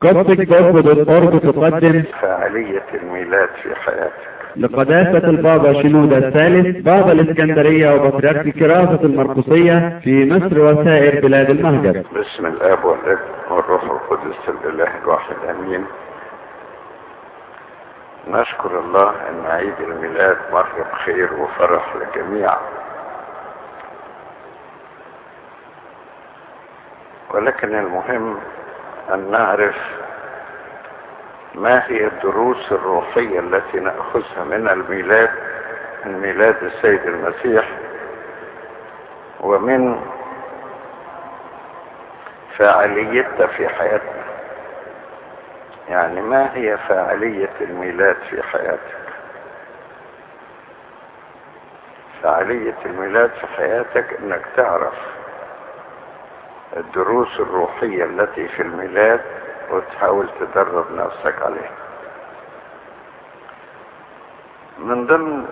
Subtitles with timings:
[0.00, 4.12] قصة جسد الأرض تقدم؟ فعالية الميلاد في حياتك.
[4.56, 12.02] لقداسة البابا شنودة الثالث بابا الإسكندرية وبطريرك كراسة المرقسية في مصر وسائر بلاد المهجر.
[12.12, 15.84] باسم الآب والابن والروح القدس الإله الواحد آمين.
[18.28, 22.56] نشكر الله أن عيد الميلاد مر بخير وفرح للجميع.
[27.34, 28.36] ولكن المهم
[29.14, 29.76] أن نعرف
[31.54, 35.30] ما هي الدروس الروحية التي نأخذها من الميلاد
[36.04, 37.68] من ميلاد السيد المسيح
[39.40, 40.00] ومن
[42.56, 44.24] فاعليتها في حياتنا.
[45.88, 49.00] يعني ما هي فاعلية الميلاد في حياتك؟
[52.22, 54.94] فاعلية الميلاد في حياتك إنك تعرف
[56.76, 59.20] الدروس الروحية التي في الميلاد
[59.70, 61.72] وتحاول تدرب نفسك عليها.
[64.78, 65.46] من ضمن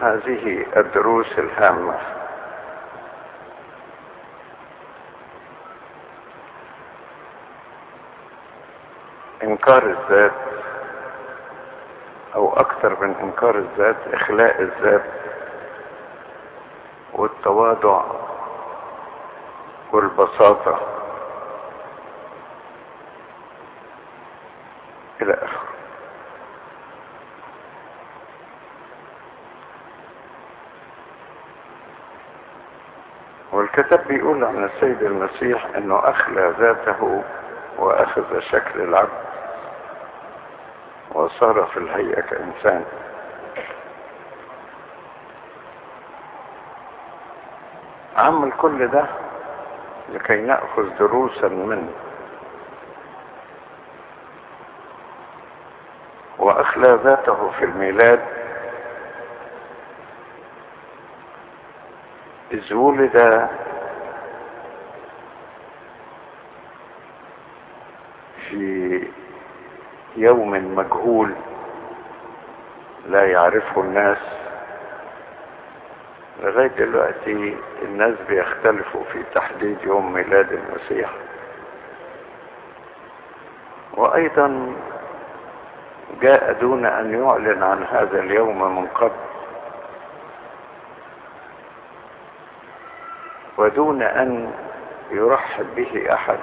[0.00, 1.98] هذه الدروس الهامة
[9.42, 10.32] إنكار الذات
[12.34, 15.04] أو أكثر من إنكار الذات إخلاء الذات
[17.12, 18.04] والتواضع
[19.94, 20.80] والبساطة.
[25.22, 25.64] إلى آخره.
[33.52, 37.22] والكتاب بيقول عن السيد المسيح إنه أخلى ذاته
[37.78, 39.24] وأخذ شكل العبد
[41.12, 42.84] وصار في الهيئة كإنسان.
[48.16, 49.06] عمل كل ده
[50.12, 51.92] لكي نأخذ دروسا منه.
[56.38, 58.20] وأخلى ذاته في الميلاد
[62.52, 63.48] إذ ولد
[68.48, 69.02] في
[70.16, 71.34] يوم مجهول
[73.06, 74.18] لا يعرفه الناس
[76.44, 81.10] لغاية دلوقتي الناس بيختلفوا في تحديد يوم ميلاد المسيح.
[83.92, 84.72] وأيضا
[86.22, 89.12] جاء دون أن يعلن عن هذا اليوم من قبل.
[93.58, 94.52] ودون أن
[95.10, 96.38] يرحب به أحد.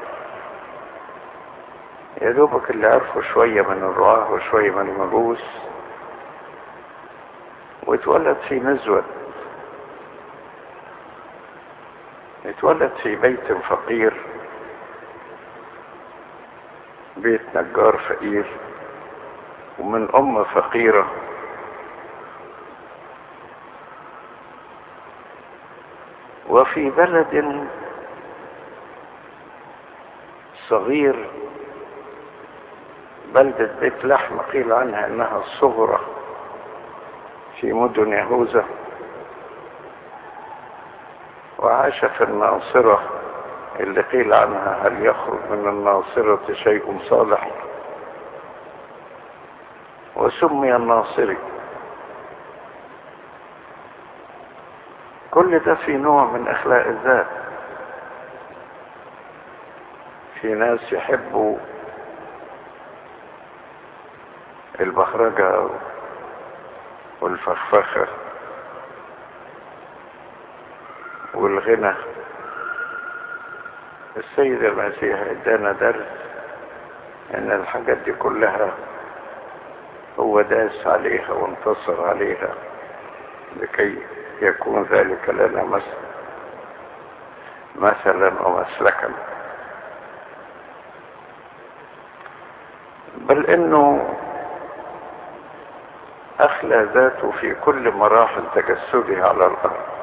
[2.21, 5.43] يا دوبك اللي عرفوا شوية من الرعاة وشوية من المجوس
[7.83, 9.03] واتولد في مزود.
[12.51, 14.13] اتولد في بيت فقير
[17.17, 18.45] بيت نجار فقير
[19.79, 21.11] ومن أم فقيرة.
[26.49, 27.67] وفي بلد
[30.67, 31.29] صغير
[33.33, 35.99] بلدة بيت لحم قيل عنها إنها الصغرى
[37.61, 38.65] في مدن يهوذا.
[41.61, 43.09] وعاش في الناصرة
[43.79, 47.47] اللي قيل عنها هل يخرج من الناصرة شيء صالح؟
[50.15, 51.37] وسمي الناصري.
[55.31, 57.27] كل ده في نوع من أخلاق الذات.
[60.41, 61.57] في ناس يحبوا
[64.79, 65.67] البهرجة
[67.21, 68.07] والفخفخة.
[71.33, 71.93] والغنى.
[74.17, 76.05] السيد المسيح ادانا درس
[77.33, 78.71] إن الحاجات دي كلها
[80.19, 82.53] هو داس عليها وانتصر عليها
[83.55, 83.97] لكي
[84.41, 86.01] يكون ذلك لنا مثلا
[87.75, 89.09] مثلا ومسلكا
[93.17, 94.09] بل إنه
[96.39, 100.00] أخلى ذاته في كل مراحل تجسده على الأرض.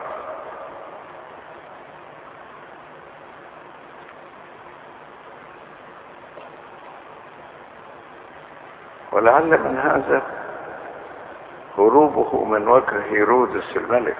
[9.18, 10.22] ولعل من هذا
[11.78, 14.16] هروبه من وجه هيرودس الملك.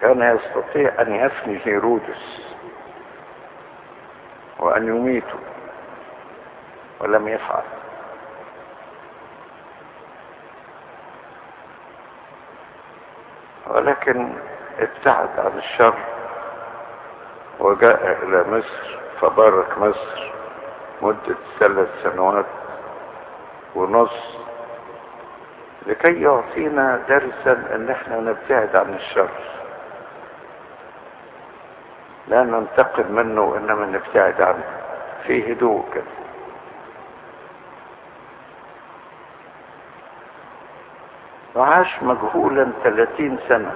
[0.00, 2.42] كان يستطيع أن يفني هيرودس
[4.58, 5.38] وأن يميته
[7.00, 7.62] ولم يفعل.
[13.66, 14.32] ولكن
[14.78, 15.98] ابتعد عن الشر
[17.60, 20.32] وجاء إلى مصر فبارك مصر
[21.02, 22.46] مدة ثلاث سنوات.
[23.76, 24.36] ونص
[25.86, 29.28] لكي يعطينا درسا أن إحنا نبتعد عن الشر.
[32.28, 34.64] لا ننتقم منه وإنما نبتعد عنه.
[35.26, 36.04] في هدوء كده.
[41.54, 43.72] وعاش مجهولا 30 سنة.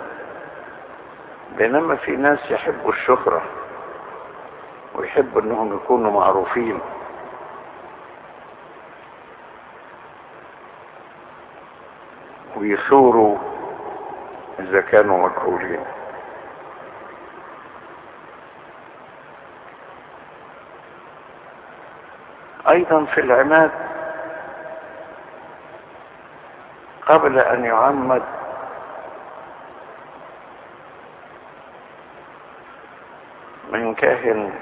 [1.58, 3.42] بينما في ناس يحبوا الشهرة
[4.94, 6.78] ويحبوا إنهم يكونوا معروفين.
[12.60, 13.38] ويثوروا
[14.58, 15.80] اذا كانوا مجهولين
[22.68, 23.70] أيضا في العماد
[27.06, 28.22] قبل أن يعمد
[33.72, 34.52] من كاهن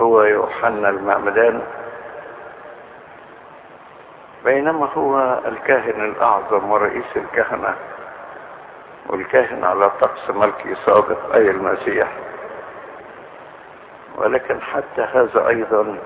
[0.00, 1.62] هو يوحنا المعمدان
[4.46, 7.74] بينما هو الكاهن الأعظم ورئيس الكهنة
[9.06, 12.08] والكاهن على طقس ملكي صادق أي المسيح.
[14.16, 15.98] ولكن حتى هذا أيضا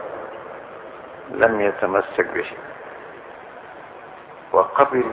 [1.30, 2.50] لم يتمسك به.
[4.52, 5.04] وقبل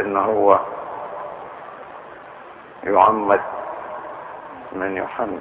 [0.00, 0.60] إن هو
[2.84, 3.40] يعمد
[4.72, 5.40] من يوحنا.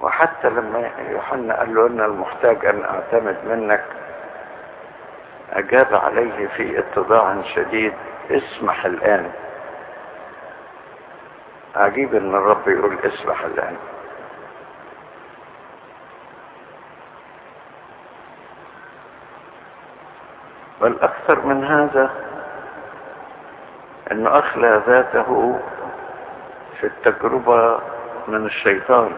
[0.00, 3.84] وحتى لما يوحنا قال له إن المحتاج أن أعتمد منك
[5.56, 7.92] أجاب عليه في اتضاع شديد
[8.30, 9.32] اسمح الآن.
[11.76, 13.76] عجيب إن الرب يقول اسمح الآن.
[20.80, 22.10] بل أكثر من هذا
[24.12, 25.60] انه أخلى ذاته
[26.80, 27.80] في التجربة
[28.28, 29.12] من الشيطان.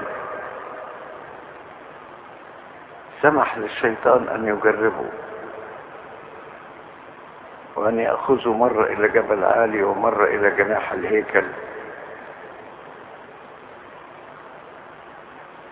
[3.23, 5.09] سمح للشيطان أن يجربه.
[7.79, 11.45] وان يأخذه مرة إلى جبل عالي ومرة إلى جناح الهيكل.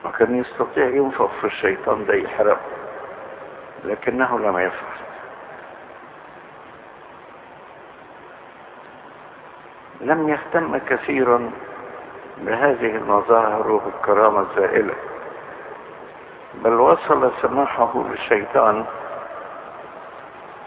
[0.04, 2.60] وكان يستطيع ينفخ في الشيطان ده يحرقه
[3.84, 4.96] لكنه لم يفعل.
[10.00, 11.50] لم يهتم كثيرا
[12.38, 14.94] بهذه المظاهر وبالكرامة الزائلة
[16.54, 18.84] بل وصل سماحه للشيطان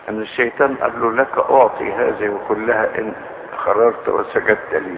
[0.09, 3.13] أن الشيطان قال له لك أعطي هذه كلها إن
[3.57, 4.95] خررت وسجدت لي.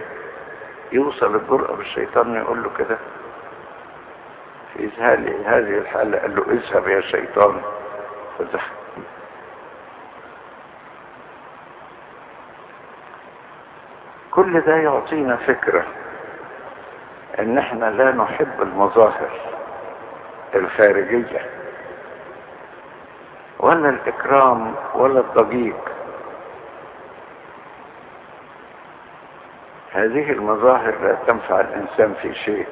[0.92, 2.98] يوصل الجرأة بالشيطان يقول له كده.
[4.74, 4.90] في
[5.46, 7.62] هذه الحالة قال له اذهب يا شيطان.
[8.38, 8.60] فذهب
[14.30, 15.84] كل ده يعطينا فكرة
[17.38, 19.30] إن إحنا لا نحب المظاهر
[20.54, 21.50] الخارجية.
[23.62, 25.74] ولا الإكرام ولا الضجيج.
[29.92, 32.66] هذه المظاهر لا تنفع الإنسان في شيء.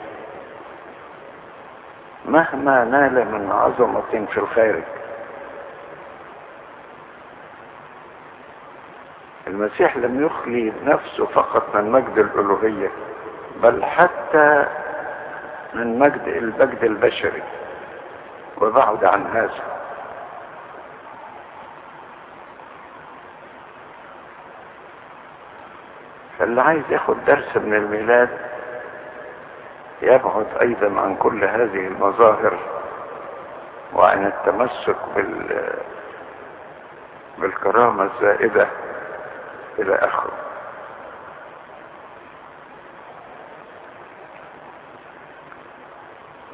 [2.26, 4.82] مهما نال من عظمة في الخارج
[9.46, 12.90] المسيح لم يخلي نفسه فقط من مجد الألوهية
[13.62, 14.66] بل حتى
[15.74, 17.42] من مجد المجد البشري.
[18.60, 19.79] وبعد عن هذا.
[26.40, 28.28] فاللي عايز ياخد درس من الميلاد
[30.02, 32.58] يبعد أيضا عن كل هذه المظاهر
[33.94, 35.72] وعن التمسك بال
[37.38, 38.66] بالكرامة الزائدة
[39.78, 40.32] إلى آخره.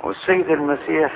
[0.03, 1.13] والسيد المسيح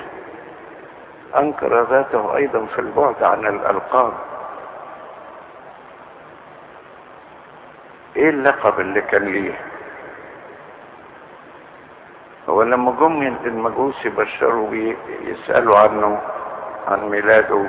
[1.37, 4.13] أنكر ذاته أيضا في البعد عن الألقاب.
[8.15, 9.53] إيه اللقب اللي كان ليه؟
[12.49, 16.21] هو لما جم المجوس يبشروا بيه يسألوا عنه
[16.87, 17.65] عن ميلاده.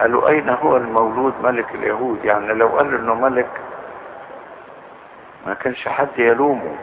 [0.00, 3.50] قالوا أين هو المولود ملك اليهود؟ يعني لو قالوا إنه ملك
[5.46, 6.76] ما كانش حد يلومه.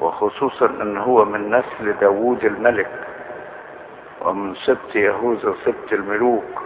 [0.00, 2.90] وخصوصا إن هو من نسل داوود الملك
[4.20, 6.62] ومن سبط يهوذا سبط الملوك.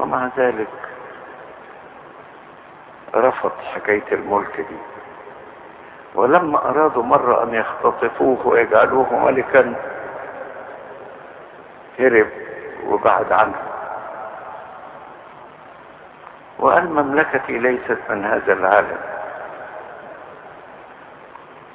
[0.00, 0.68] ومع ذلك
[3.14, 4.76] رفض حكاية الملك دي.
[6.14, 9.74] ولما أرادوا مرة أن يختطفوه ويجعلوه ملكا
[11.98, 12.28] هرب
[12.86, 13.62] وبعد عنه.
[16.58, 18.98] وقال مملكتي ليست من هذا العالم.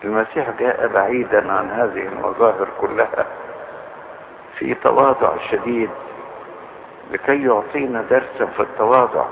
[0.03, 3.25] المسيح جاء بعيدا عن هذه المظاهر كلها
[4.57, 5.89] في تواضع شديد.
[7.11, 9.25] لكي يعطينا درسا في التواضع.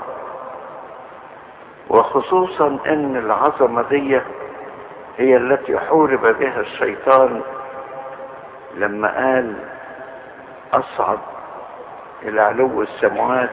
[1.90, 4.20] وخصوصا إن العظمة دي
[5.18, 7.40] هي التي حورب بها الشيطان
[8.74, 9.56] لما قال
[10.72, 11.18] أصعد
[12.22, 13.50] إلى علو السماوات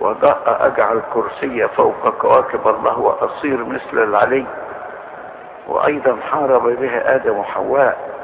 [0.00, 4.46] وضاء أجعل كرسي فوق كواكب الله وأصير مثل العلي.
[5.68, 8.21] وأيضا حارب بها آدم وحواء.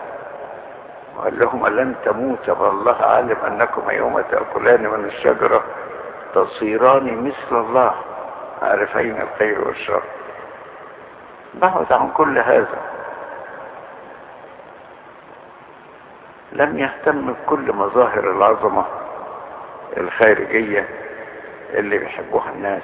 [1.18, 5.62] وقال لهم لن تموت فالله عالم أنكم يوم تأكلان من الشجرة
[6.34, 7.94] تصيران مثل الله
[8.62, 10.02] عارفين الخير والشر.
[11.54, 12.78] بعد عن كل هذا
[16.52, 18.84] لم يهتم بكل مظاهر العظمة
[19.96, 20.88] الخارجية
[21.70, 22.82] اللي بيحبوها الناس.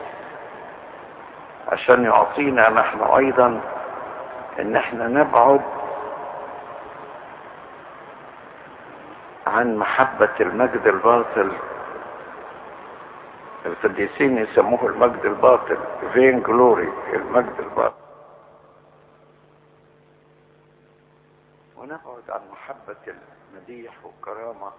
[1.72, 3.60] عشان يعطينا نحن أيضا
[4.60, 5.60] إن إحنا نبعد
[9.54, 11.52] عن محبة المجد الباطل.
[13.66, 15.78] القديسين يسموه المجد الباطل
[16.12, 18.04] فين جلوري المجد الباطل.
[21.76, 23.14] ونبعد عن محبة
[23.52, 24.70] المديح والكرامة.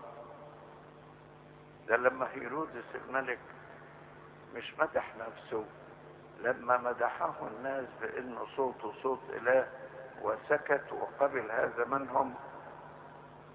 [1.88, 3.40] ده لما هيرودس الملك
[4.56, 5.64] مش مدح نفسه
[6.44, 9.68] لما مدحه الناس بأنه صوته صوت إله
[10.22, 12.34] وسكت وقبل هذا منهم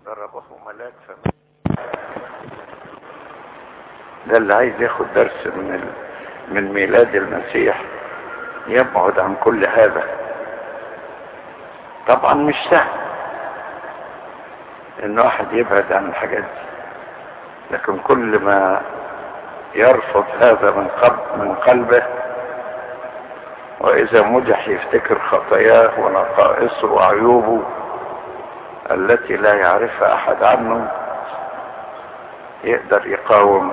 [0.05, 1.35] ضربه ملاك فمات
[4.27, 5.93] ده اللي عايز ياخد درس من.
[6.49, 7.81] من ميلاد المسيح
[8.67, 10.05] يبعد عن كل هذا
[12.09, 13.01] طبعا مش سهل
[15.05, 16.61] إن واحد يبعد عن الحاجات دي
[17.71, 18.83] لكن كل ما
[19.75, 22.03] يرفض هذا من قلب من قلبه
[23.81, 27.63] وإذا مدح يفتكر خطاياه ونقائصه وعيوبه
[28.91, 30.91] التي لا يعرفها أحد عنه
[32.65, 33.73] يقدر يقاوم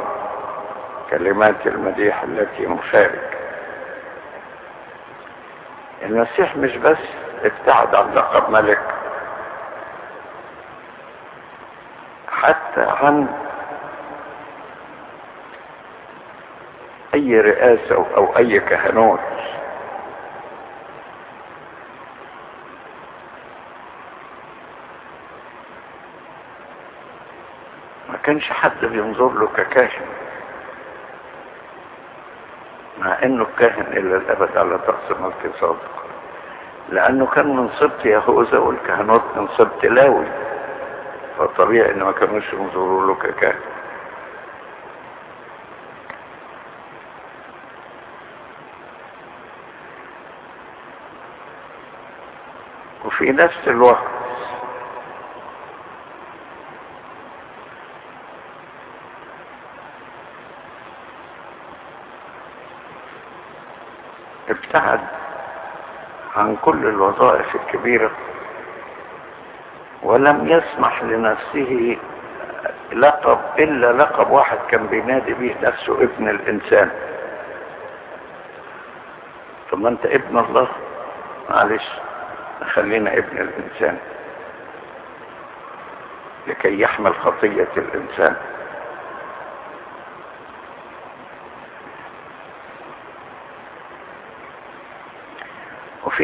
[1.10, 3.38] كلمات المديح التي مشارك.
[6.04, 6.98] المسيح مش بس
[7.44, 8.82] ابتعد عن لقب ملك
[12.32, 13.28] حتى عن
[17.14, 19.20] أي رئاسة أو أي كهنوت
[28.10, 30.06] ما كانش حد بينظر له ككاهن.
[33.00, 36.06] مع إنه الكاهن إلى الأبد على رأس ملك صادق.
[36.90, 40.26] لأنه كان من سبط يهوذا والكهنوت من سبط لاوي.
[41.38, 43.62] فطبيعي ان ما كانوش ينظروا له ككاهن.
[53.06, 54.17] وفي نفس الوقت
[64.68, 65.00] ابتعد
[66.36, 68.12] عن كل الوظائف الكبيرة
[70.04, 71.98] ولم يسمح لنفسه
[72.94, 76.92] لقب إلا لقب واحد كان بينادي به نفسه ابن الإنسان.
[79.72, 80.68] طب ما أنت ابن الله.
[81.50, 81.90] معلش
[82.74, 83.98] خلينا ابن الإنسان.
[86.48, 88.36] لكي يحمل خطية الإنسان.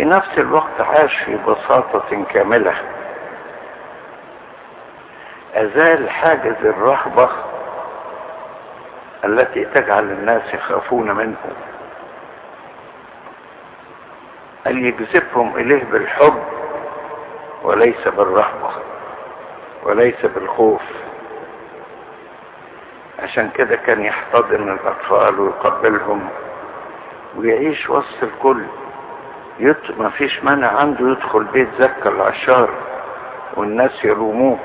[0.03, 2.73] وفي نفس الوقت عاش في بساطة كاملة.
[5.53, 7.29] أزال حاجز الرهبة
[9.25, 11.35] التي تجعل الناس يخافون منه.
[14.67, 16.43] أن يجذبهم إليه بالحب
[17.63, 18.69] وليس بالرهبة
[19.83, 20.81] وليس بالخوف.
[23.19, 26.29] عشان كده كان يحتضن الأطفال ويقبلهم
[27.35, 28.63] ويعيش وسط الكل.
[29.59, 29.97] يت...
[29.97, 32.69] ما فيش مانع عنده يدخل بيت زكا العشار
[33.53, 34.59] والناس يلوموه.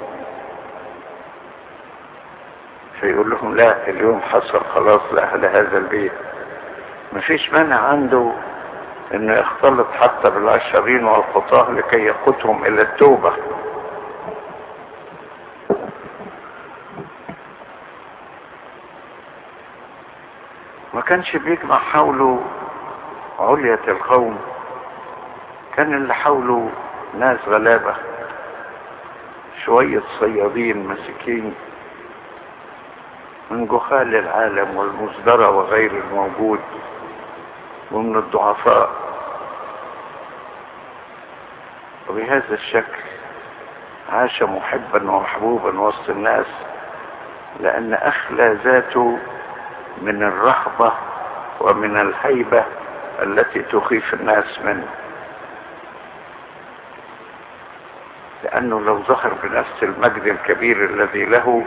[3.01, 6.13] فيقول لهم لا اليوم حصل خلاص لأهل هذا البيت.
[7.13, 8.33] ما فيش مانع عنده
[9.15, 13.33] إنه يختلط حتى بالعشرين والخطاه لكي يقودهم إلى التوبة.
[20.95, 22.43] ما كانش بيجمع حوله
[23.39, 24.39] علية القوم.
[25.79, 26.71] كان اللي حوله
[27.19, 27.95] ناس غلابة.
[29.65, 31.55] شوية صيادين مسكين
[33.51, 36.61] من جهال العالم والمصدرة وغير الموجود
[37.93, 38.91] ومن الضعفاء.
[42.09, 43.03] وبهذا الشكل
[44.13, 46.47] عاش محبا ومحبوبا وسط الناس
[47.61, 49.19] لأن أخلى ذاته
[50.03, 50.93] من الرهبة
[51.61, 52.65] ومن الهيبة
[53.23, 54.89] التي تخيف الناس منه.
[58.49, 61.65] لأنه لو ظهر بنفس المجد الكبير الذي له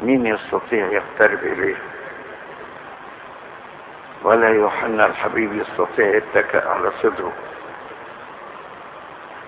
[0.00, 1.76] مين يستطيع يقترب إليه؟
[4.22, 7.32] ولا يوحنا الحبيب يستطيع يتكأ على صدره.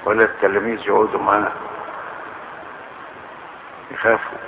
[0.04, 1.52] ولا التلاميذ يقعدوا معاه
[3.90, 4.38] يخافوا.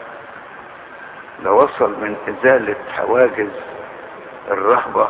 [1.42, 3.50] لو وصل من إزالة حواجز
[4.50, 5.08] الرهبة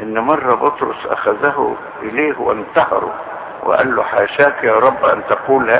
[0.00, 3.35] إن مرة بطرس أخذه إليه وانتهره
[3.66, 5.70] وقال له حاشاك يا رب أن تقول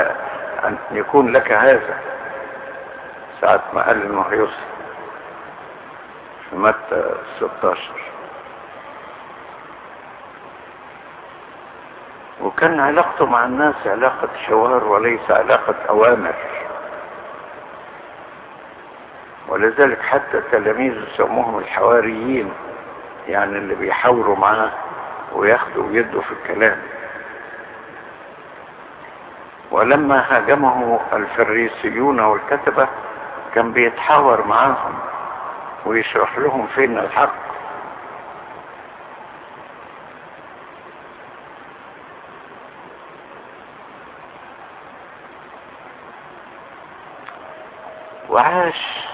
[0.65, 1.99] أن يكون لك هذا.
[3.41, 4.53] ساعة ما قال إنه هيوصل
[6.49, 7.91] في متى 16
[12.41, 16.33] وكان علاقته مع الناس علاقة حوار وليس علاقة أوامر.
[19.47, 22.53] ولذلك حتى تلاميذه سموهم الحواريين
[23.27, 24.71] يعني اللي بيحاوروا معاه
[25.33, 26.77] وياخدوا ويدوا في الكلام.
[29.77, 32.87] ولما هاجمه الفريسيون والكتبة
[33.53, 34.93] كان بيتحاور معاهم
[35.85, 37.33] ويشرح لهم فين الحق.
[48.29, 49.07] وعاش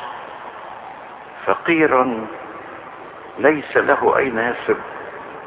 [1.45, 2.27] فقيرا
[3.39, 4.77] ليس له أين يسب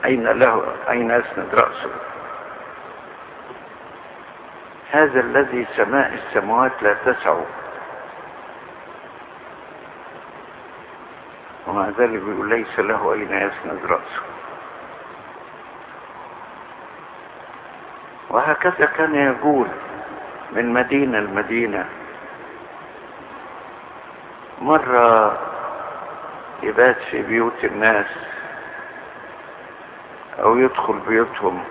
[0.04, 1.90] أين له أين يسند رأسه
[4.96, 7.36] هذا الذي سماء السماوات لا تسع.
[11.66, 14.22] ومع ذلك بيقول ليس له أين يسند رأسه.
[18.30, 19.66] وهكذا كان يقول
[20.52, 21.84] من مدينة لمدينة.
[24.62, 25.38] مرة
[26.62, 28.06] يبات في بيوت الناس
[30.38, 31.64] أو يدخل بيوتهم.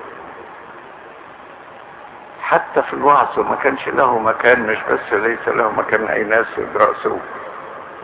[2.46, 7.18] حتى في الوعظ ما كانش له مكان مش بس ليس له مكان أي ناس يدرسوا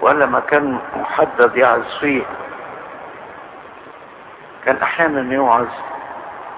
[0.01, 2.23] ولا مكان محدد يعظ فيه.
[4.65, 5.67] كان أحيانا يوعظ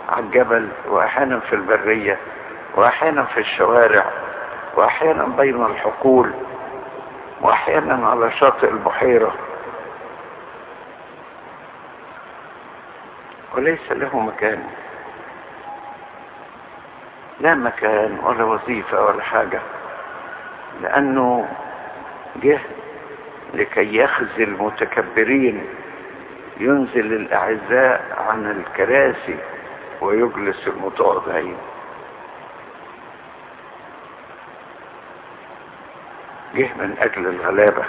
[0.10, 2.17] على الجبل وأحيانا في البرية
[2.76, 4.06] وأحيانا في الشوارع
[4.76, 6.34] وأحيانا بين الحقول
[7.41, 9.34] وأحيانا على شاطئ البحيرة.
[13.56, 14.63] وليس له مكان.
[17.39, 19.62] لا مكان ولا وظيفة ولا حاجة
[20.82, 21.48] لأنه
[22.36, 22.60] جه
[23.54, 25.65] لكي يخزي المتكبرين
[26.60, 29.38] ينزل الأعزاء عن الكراسي
[30.02, 31.58] ويجلس المتواضعين.
[36.56, 37.86] جه من أجل الغلابة.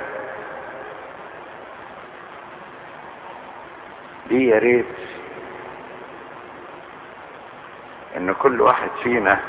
[4.28, 4.87] دي يا ريت
[8.16, 9.40] إن كل واحد فينا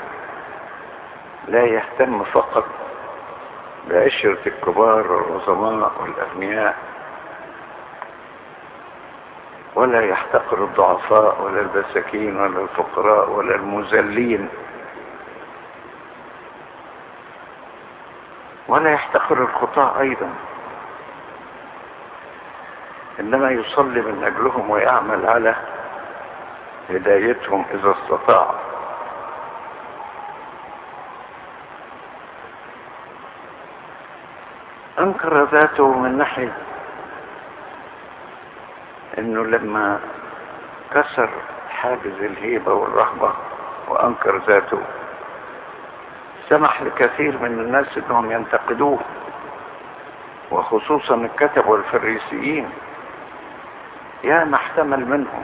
[1.48, 2.66] لا يهتم فقط
[3.90, 6.76] بعشرة الكبار والعظماء والأغنياء
[9.74, 14.48] ولا يحتقر الضعفاء ولا المساكين ولا الفقراء ولا المذلين
[18.68, 20.30] ولا يحتقر الخطاة أيضا.
[23.20, 25.54] إنما يصلي من أجلهم ويعمل على
[26.90, 28.54] هدايتهم إذا استطاع
[34.98, 36.52] أنكر ذاته من ناحية
[39.18, 40.00] إنه لما
[40.94, 41.30] كسر
[41.70, 43.32] حاجز الهيبة والرهبة
[43.88, 44.80] وأنكر ذاته
[46.48, 48.98] سمح لكثير من الناس إنهم ينتقدوه
[50.50, 52.70] وخصوصا الكتب والفريسيين.
[54.24, 55.42] يا ما احتمل منهم.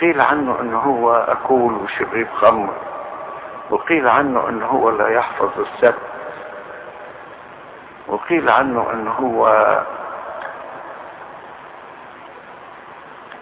[0.00, 2.74] قيل عنه إنه هو أكول وشريب خمر.
[3.70, 5.98] وقيل عنه إنه هو لا يحفظ السبت.
[8.08, 9.82] وقيل عنه إنه هو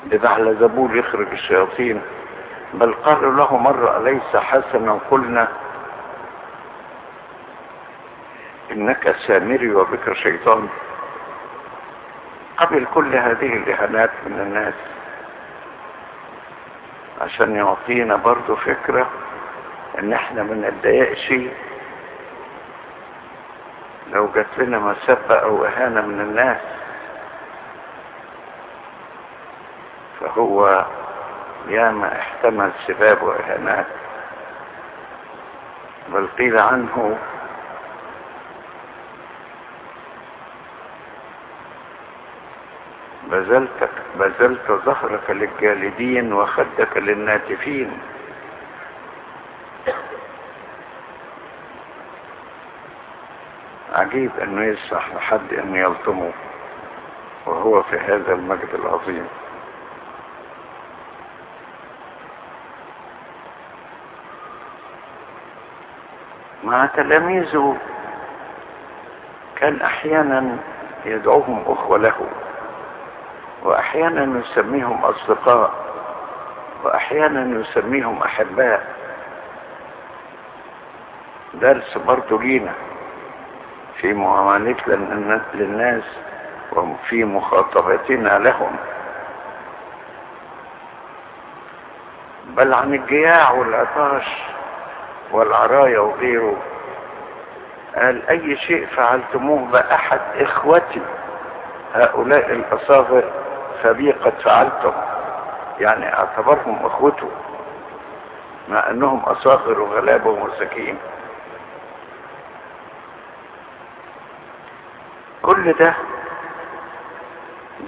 [0.04, 2.02] ببعل زبول يخرج الشياطين.
[2.74, 5.48] بل قالوا له مرة أليس حسنا؟ قلنا
[8.70, 10.68] إنك سامري وبك شيطان.
[12.56, 14.95] قبل كل هذه الإهانات من الناس.
[17.20, 19.10] عشان يعطينا برضو فكرة
[19.98, 21.32] إن إحنا ما نتضايقش.
[24.12, 26.60] لو جات لنا مسبة أو إهانة من الناس
[30.20, 30.84] فهو
[31.68, 33.86] ياما احتمل سباب وإهانات.
[36.08, 37.18] بل قيل عنه
[43.36, 47.98] بذلتك بذلت ظهرك للجالدين وخدك للناتفين.
[53.92, 56.32] عجيب أنه يسمح لحد أن يلطمه
[57.46, 59.26] وهو في هذا المجد العظيم.
[66.64, 67.76] مع تلاميذه
[69.56, 70.56] كان أحيانا
[71.04, 72.45] يدعوهم أخوة له.
[73.66, 75.74] وأحيانا يسميهم أصدقاء
[76.84, 78.86] وأحيانا يسميهم أحباء.
[81.54, 82.72] درس برضه لينا
[83.96, 86.02] في معاملتنا للناس
[86.72, 88.76] وفي مخاطبتنا لهم.
[92.46, 94.26] بل عن الجياع والعطاش
[95.32, 96.56] والعراية وغيره.
[97.96, 101.00] قال أي شيء فعلتموه بأحد إخوتي
[101.94, 103.24] هؤلاء الاصاغر
[103.82, 104.92] فبي قد فعلتم
[105.80, 107.30] يعني اعتبرهم اخوته
[108.68, 110.98] مع انهم اصاغر وغلابه ومساكين.
[115.42, 115.94] كل ده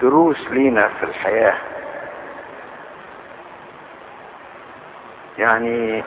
[0.02, 1.54] دروس لينا في الحياة.
[5.38, 6.04] يعني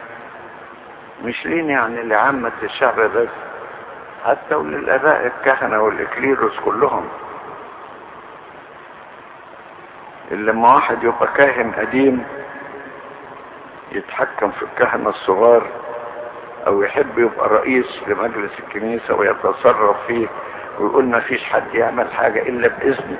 [1.23, 3.29] مش لينا يعني لعامة الشعب بس
[4.25, 7.09] حتى وللآباء الكهنة والإكليروس كلهم.
[10.31, 12.23] لما واحد يبقى كاهن قديم
[13.91, 15.67] يتحكم في الكهنة الصغار
[16.67, 20.27] أو يحب يبقى رئيس لمجلس الكنيسة ويتصرف فيه
[20.79, 23.17] ويقول ما فيش حد يعمل حاجة إلا بإذنه.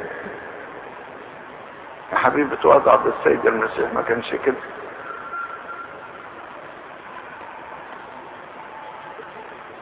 [2.13, 4.55] يا حبيبي توضع بالسيد المسيح ما كانش كده.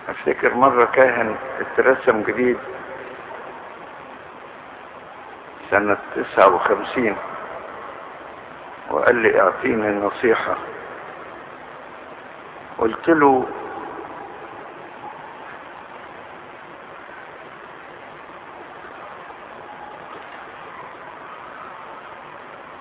[0.09, 2.57] أفتكر مرة كاهن اترسم جديد.
[5.71, 7.15] سنة تسعة وخمسين.
[8.91, 10.55] وقال لي اعطيني نصيحة
[12.77, 13.45] قلت له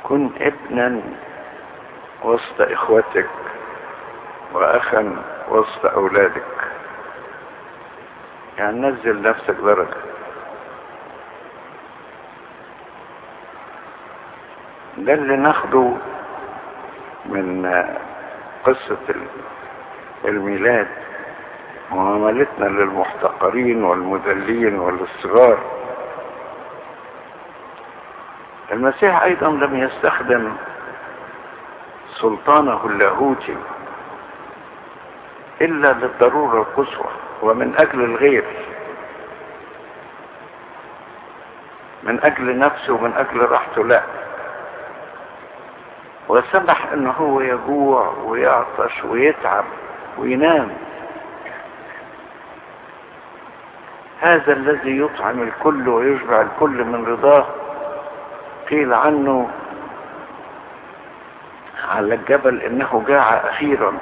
[0.02, 1.02] كن ابنا
[2.24, 3.28] وسط اخوتك
[4.52, 6.42] واخا وسط اولادك.
[8.58, 10.17] يعني نزل نفسك درجة.
[15.04, 15.92] ده اللي ناخده
[17.26, 17.66] من
[18.64, 18.98] قصة
[20.24, 20.88] الميلاد
[21.92, 25.58] معاملتنا للمحتقرين والمذلين والصغار.
[28.72, 30.52] المسيح أيضا لم يستخدم
[32.20, 33.56] سلطانه اللاهوتي
[35.60, 37.10] إلا للضرورة القصوى
[37.42, 38.44] ومن أجل الغير
[42.02, 44.02] من أجل نفسه ومن أجل راحته لا.
[46.28, 49.64] وسمح ان هو يجوع ويعطش ويتعب
[50.18, 50.76] وينام.
[54.20, 57.46] هذا الذي يطعم الكل ويشبع الكل من رضاه.
[58.70, 59.50] قيل عنه
[61.88, 63.98] على الجبل إنه جاع أخيرا.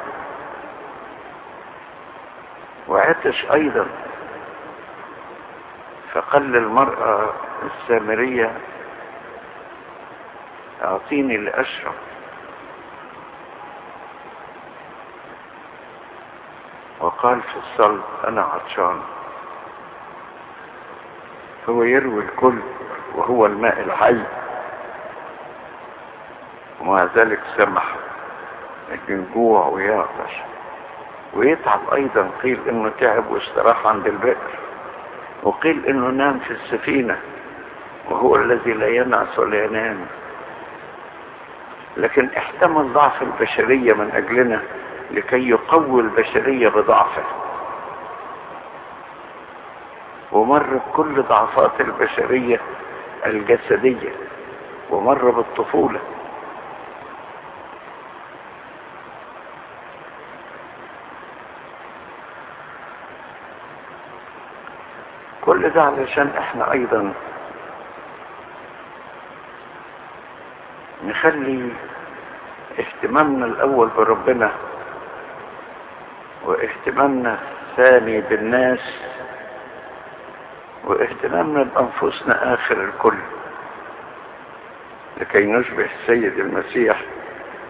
[2.88, 3.86] وعطش أيضا.
[6.12, 8.52] فقال للمرأة السامرية
[10.84, 11.94] أعطيني لاشرب
[17.26, 19.00] وقال في الصلب أنا عطشان.
[21.68, 22.58] هو يروي الكل
[23.14, 24.22] وهو الماء الحي.
[26.80, 27.94] ومع ذلك سمح
[28.92, 30.32] لكن جوع ويعطش.
[31.34, 34.58] ويتعب أيضا قيل إنه تعب واستراح عند البئر.
[35.42, 37.18] وقيل إنه نام في السفينة
[38.10, 40.06] وهو الذي لا ينعس ولا ينام.
[41.96, 44.62] لكن احتمل ضعف البشرية من أجلنا.
[45.10, 47.22] لكي يقوي البشرية بضعفه
[50.32, 52.60] ومر بكل ضعفات البشرية
[53.26, 54.12] الجسدية
[54.90, 56.00] ومر بالطفولة.
[65.44, 67.12] كل ده علشان إحنا أيضا
[71.04, 71.70] نخلي
[72.78, 74.52] اهتمامنا الأول بربنا
[76.46, 77.38] واهتمامنا
[77.70, 78.80] الثاني بالناس
[80.84, 83.18] واهتمامنا بأنفسنا آخر الكل.
[85.20, 87.02] لكي نشبه السيد المسيح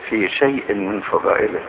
[0.09, 1.61] في شيء من فضائله.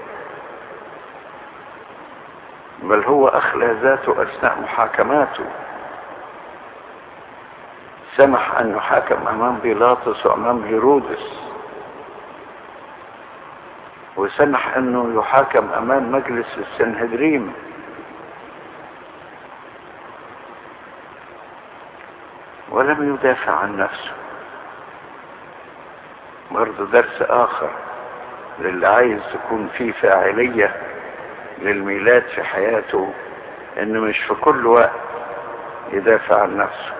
[2.83, 5.45] بل هو أخلى ذاته أثناء محاكماته.
[8.15, 11.46] سمح أن يحاكم أمام بيلاطس وأمام هيرودس.
[14.17, 17.53] وسمح أنه يحاكم أمام مجلس السنهدريم.
[22.69, 24.11] ولم يدافع عن نفسه.
[26.51, 27.69] برضه درس آخر
[28.59, 30.75] للي عايز تكون فيه فاعلية
[31.59, 33.13] للميلاد في حياته
[33.81, 34.91] انه مش في كل وقت
[35.91, 36.93] يدافع عن نفسه.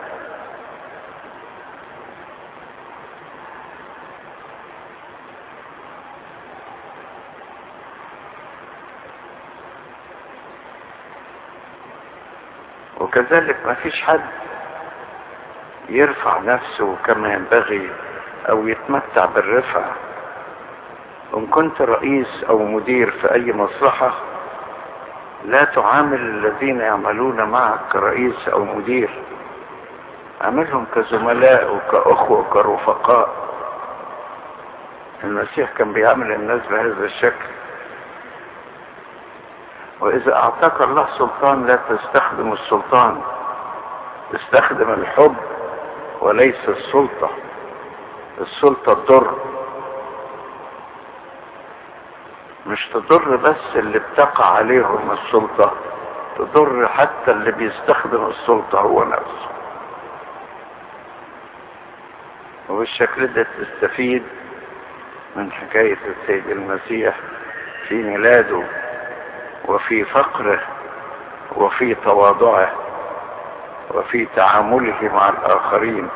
[13.18, 14.22] وكذلك ما فيش حد
[15.90, 17.90] يرفع نفسه كما ينبغي
[18.50, 19.86] أو يتمتع بالرفع.
[21.38, 24.14] إن كنت رئيس أو مدير في أي مصلحة
[25.46, 29.10] لا تعامل الذين يعملون معك كرئيس أو مدير.
[30.42, 33.30] عاملهم كزملاء وكأخوة وكرفقاء.
[35.24, 37.46] المسيح كان بيعامل الناس بهذا الشكل.
[40.00, 43.22] وإذا اعطاك الله سلطان لا تستخدم السلطان.
[44.36, 45.36] استخدم الحب
[46.22, 47.30] وليس السلطة.
[48.42, 49.34] السلطة تضر.
[52.68, 55.72] مش تضر بس اللي بتقع عليهم السلطة
[56.38, 59.50] تضر حتى اللي بيستخدم السلطة هو نفسه.
[62.70, 64.24] وبالشكل ده تستفيد
[65.36, 67.16] من حكاية السيد المسيح
[67.88, 68.64] في ميلاده.
[69.68, 70.60] وفي فقره
[71.56, 72.72] وفي تواضعه
[73.92, 76.10] وفي تعامله مع الآخرين.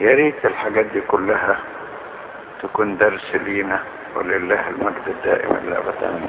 [0.00, 1.58] يا ريت الحاجات دي كلها
[2.62, 3.82] تكون درس لينا
[4.16, 6.28] ولله المجد الدائم الأبدا